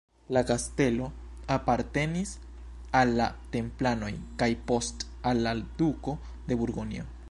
La 0.35 0.41
kastelo 0.51 1.09
apartenis 1.55 2.33
al 3.03 3.13
la 3.21 3.29
templanoj 3.57 4.13
kaj 4.43 4.51
post 4.73 5.09
al 5.33 5.47
la 5.49 5.57
duko 5.83 6.21
de 6.51 6.61
Burgonjo. 6.63 7.11